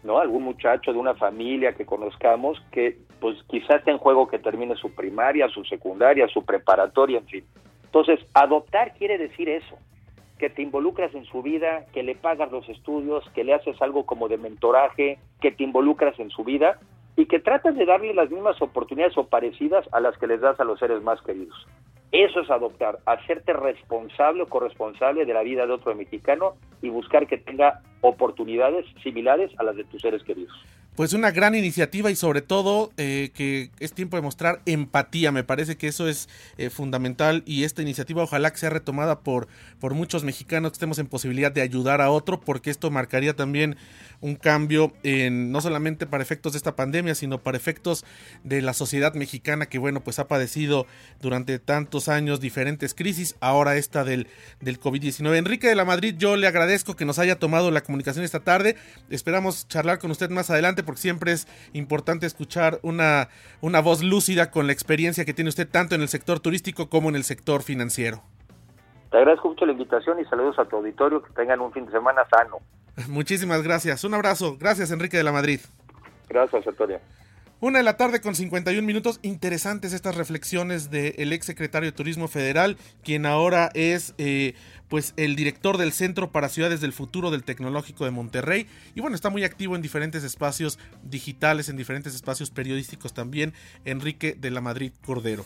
¿no? 0.04 0.20
Algún 0.20 0.44
muchacho 0.44 0.92
de 0.92 0.98
una 1.00 1.16
familia 1.16 1.72
que 1.72 1.86
conozcamos 1.86 2.62
que 2.70 2.98
pues 3.18 3.36
quizás 3.48 3.78
esté 3.78 3.90
en 3.90 3.98
juego 3.98 4.28
que 4.28 4.38
termine 4.38 4.76
su 4.76 4.94
primaria, 4.94 5.48
su 5.48 5.64
secundaria, 5.64 6.28
su 6.28 6.44
preparatoria, 6.44 7.18
en 7.18 7.26
fin. 7.26 7.44
Entonces, 7.82 8.20
adoptar 8.32 8.94
quiere 8.94 9.18
decir 9.18 9.48
eso 9.48 9.76
que 10.38 10.50
te 10.50 10.62
involucras 10.62 11.14
en 11.14 11.24
su 11.24 11.42
vida, 11.42 11.86
que 11.92 12.02
le 12.02 12.14
pagas 12.14 12.50
los 12.50 12.68
estudios, 12.68 13.28
que 13.34 13.44
le 13.44 13.54
haces 13.54 13.80
algo 13.82 14.06
como 14.06 14.28
de 14.28 14.38
mentoraje, 14.38 15.18
que 15.40 15.52
te 15.52 15.64
involucras 15.64 16.18
en 16.18 16.30
su 16.30 16.44
vida 16.44 16.78
y 17.16 17.26
que 17.26 17.40
tratas 17.40 17.74
de 17.76 17.84
darle 17.84 18.14
las 18.14 18.30
mismas 18.30 18.60
oportunidades 18.62 19.18
o 19.18 19.26
parecidas 19.26 19.84
a 19.92 20.00
las 20.00 20.16
que 20.18 20.28
les 20.28 20.40
das 20.40 20.58
a 20.60 20.64
los 20.64 20.78
seres 20.78 21.02
más 21.02 21.20
queridos. 21.22 21.66
Eso 22.12 22.40
es 22.40 22.50
adoptar, 22.50 23.00
hacerte 23.04 23.52
responsable 23.52 24.42
o 24.42 24.46
corresponsable 24.46 25.26
de 25.26 25.34
la 25.34 25.42
vida 25.42 25.66
de 25.66 25.72
otro 25.72 25.94
mexicano 25.94 26.54
y 26.80 26.88
buscar 26.88 27.26
que 27.26 27.36
tenga 27.36 27.82
oportunidades 28.00 28.86
similares 29.02 29.50
a 29.58 29.64
las 29.64 29.76
de 29.76 29.84
tus 29.84 30.00
seres 30.00 30.22
queridos 30.22 30.54
pues 30.98 31.12
una 31.12 31.30
gran 31.30 31.54
iniciativa 31.54 32.10
y 32.10 32.16
sobre 32.16 32.42
todo 32.42 32.90
eh, 32.96 33.30
que 33.32 33.70
es 33.78 33.92
tiempo 33.92 34.16
de 34.16 34.22
mostrar 34.22 34.62
empatía. 34.66 35.30
Me 35.30 35.44
parece 35.44 35.76
que 35.76 35.86
eso 35.86 36.08
es 36.08 36.28
eh, 36.56 36.70
fundamental 36.70 37.44
y 37.46 37.62
esta 37.62 37.82
iniciativa 37.82 38.24
ojalá 38.24 38.50
que 38.50 38.58
sea 38.58 38.70
retomada 38.70 39.20
por, 39.20 39.46
por 39.78 39.94
muchos 39.94 40.24
mexicanos 40.24 40.72
que 40.72 40.74
estemos 40.74 40.98
en 40.98 41.06
posibilidad 41.06 41.52
de 41.52 41.62
ayudar 41.62 42.00
a 42.00 42.10
otro 42.10 42.40
porque 42.40 42.70
esto 42.70 42.90
marcaría 42.90 43.36
también 43.36 43.76
un 44.20 44.34
cambio 44.34 44.92
en 45.04 45.52
no 45.52 45.60
solamente 45.60 46.04
para 46.04 46.24
efectos 46.24 46.54
de 46.54 46.56
esta 46.56 46.74
pandemia 46.74 47.14
sino 47.14 47.40
para 47.44 47.56
efectos 47.56 48.04
de 48.42 48.60
la 48.60 48.74
sociedad 48.74 49.14
mexicana 49.14 49.66
que 49.66 49.78
bueno 49.78 50.02
pues 50.02 50.18
ha 50.18 50.26
padecido 50.26 50.88
durante 51.20 51.60
tantos 51.60 52.08
años 52.08 52.40
diferentes 52.40 52.94
crisis 52.94 53.36
ahora 53.38 53.76
esta 53.76 54.02
del, 54.02 54.26
del 54.60 54.80
COVID-19. 54.80 55.36
Enrique 55.36 55.68
de 55.68 55.76
la 55.76 55.84
Madrid 55.84 56.16
yo 56.18 56.34
le 56.34 56.48
agradezco 56.48 56.96
que 56.96 57.04
nos 57.04 57.20
haya 57.20 57.38
tomado 57.38 57.70
la 57.70 57.84
comunicación 57.84 58.24
esta 58.24 58.40
tarde. 58.40 58.74
Esperamos 59.10 59.68
charlar 59.68 60.00
con 60.00 60.10
usted 60.10 60.30
más 60.30 60.50
adelante 60.50 60.82
porque 60.88 61.02
siempre 61.02 61.32
es 61.32 61.46
importante 61.74 62.24
escuchar 62.24 62.78
una, 62.80 63.28
una 63.60 63.82
voz 63.82 64.02
lúcida 64.02 64.50
con 64.50 64.66
la 64.66 64.72
experiencia 64.72 65.26
que 65.26 65.34
tiene 65.34 65.50
usted 65.50 65.68
tanto 65.68 65.94
en 65.94 66.00
el 66.00 66.08
sector 66.08 66.40
turístico 66.40 66.88
como 66.88 67.10
en 67.10 67.16
el 67.16 67.24
sector 67.24 67.62
financiero. 67.62 68.22
Te 69.10 69.18
agradezco 69.18 69.48
mucho 69.48 69.66
la 69.66 69.72
invitación 69.72 70.18
y 70.18 70.24
saludos 70.24 70.58
a 70.58 70.64
tu 70.64 70.76
auditorio, 70.76 71.22
que 71.22 71.30
tengan 71.34 71.60
un 71.60 71.70
fin 71.74 71.84
de 71.84 71.92
semana 71.92 72.22
sano. 72.30 72.56
Muchísimas 73.08 73.62
gracias. 73.62 74.02
Un 74.04 74.14
abrazo. 74.14 74.56
Gracias, 74.58 74.90
Enrique 74.90 75.18
de 75.18 75.24
la 75.24 75.32
Madrid. 75.32 75.60
Gracias, 76.30 76.66
Antonio. 76.66 76.98
Una 77.60 77.78
de 77.78 77.84
la 77.84 77.98
tarde 77.98 78.22
con 78.22 78.34
51 78.34 78.86
minutos. 78.86 79.20
Interesantes 79.22 79.92
estas 79.92 80.16
reflexiones 80.16 80.90
del 80.90 81.34
ex 81.34 81.44
secretario 81.44 81.90
de 81.90 81.96
Turismo 81.96 82.28
Federal, 82.28 82.78
quien 83.04 83.26
ahora 83.26 83.68
es 83.74 84.14
eh, 84.16 84.54
pues 84.88 85.14
el 85.16 85.36
director 85.36 85.76
del 85.78 85.92
Centro 85.92 86.30
para 86.32 86.48
Ciudades 86.48 86.80
del 86.80 86.92
Futuro 86.92 87.30
del 87.30 87.44
Tecnológico 87.44 88.04
de 88.04 88.10
Monterrey. 88.10 88.66
Y 88.94 89.00
bueno, 89.00 89.14
está 89.14 89.30
muy 89.30 89.44
activo 89.44 89.76
en 89.76 89.82
diferentes 89.82 90.24
espacios 90.24 90.78
digitales, 91.02 91.68
en 91.68 91.76
diferentes 91.76 92.14
espacios 92.14 92.50
periodísticos 92.50 93.12
también, 93.12 93.52
Enrique 93.84 94.36
de 94.38 94.50
la 94.50 94.60
Madrid 94.60 94.92
Cordero. 95.04 95.44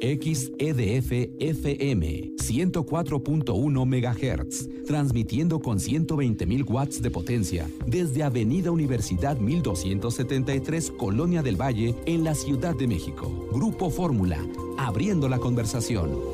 XEDF 0.00 1.12
FM 1.40 2.32
104.1 2.36 3.86
MHz, 3.86 4.86
transmitiendo 4.86 5.60
con 5.60 5.78
120.000 5.78 6.68
watts 6.68 7.02
de 7.02 7.10
potencia 7.10 7.66
desde 7.86 8.22
Avenida 8.22 8.70
Universidad 8.70 9.36
1273, 9.36 10.92
Colonia 10.92 11.42
del 11.42 11.60
Valle, 11.60 11.94
en 12.06 12.24
la 12.24 12.34
Ciudad 12.34 12.74
de 12.74 12.86
México. 12.86 13.48
Grupo 13.52 13.90
Fórmula, 13.90 14.38
abriendo 14.78 15.28
la 15.28 15.38
conversación. 15.38 16.33